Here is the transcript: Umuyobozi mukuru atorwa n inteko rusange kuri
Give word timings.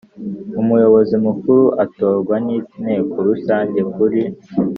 Umuyobozi 0.61 1.15
mukuru 1.25 1.63
atorwa 1.83 2.35
n 2.45 2.47
inteko 2.57 3.15
rusange 3.27 3.79
kuri 3.93 4.21